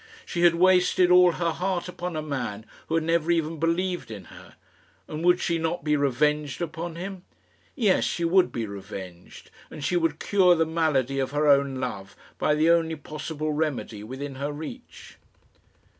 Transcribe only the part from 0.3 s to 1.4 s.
had wasted all